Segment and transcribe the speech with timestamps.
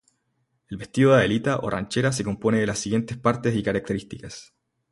[0.67, 4.55] El vestido de Adelita o Ranchera se compone de las siguientes partes y características.